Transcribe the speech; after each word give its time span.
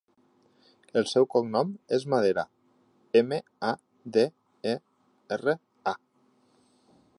El 1.01 1.03
seu 1.09 1.27
cognom 1.33 1.75
és 1.97 2.05
Madera: 2.13 2.45
ema, 3.21 3.39
a, 3.67 3.75
de, 4.17 4.25
e, 4.73 4.75
erra, 5.37 5.55
a. 5.95 5.97